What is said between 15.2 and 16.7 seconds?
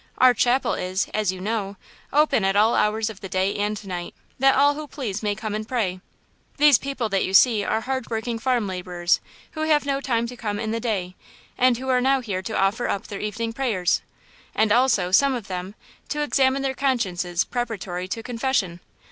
of them, to examine